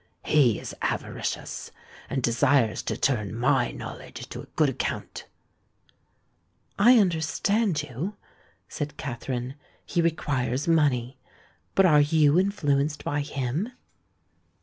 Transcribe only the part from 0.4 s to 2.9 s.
is avaricious, and desires